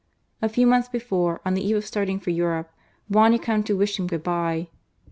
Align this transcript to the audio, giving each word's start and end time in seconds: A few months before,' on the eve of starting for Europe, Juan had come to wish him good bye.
A 0.41 0.49
few 0.49 0.65
months 0.65 0.87
before,' 0.89 1.41
on 1.45 1.53
the 1.53 1.61
eve 1.63 1.75
of 1.75 1.85
starting 1.85 2.19
for 2.19 2.31
Europe, 2.31 2.71
Juan 3.07 3.33
had 3.33 3.43
come 3.43 3.61
to 3.61 3.77
wish 3.77 3.99
him 3.99 4.07
good 4.07 4.23
bye. 4.23 4.69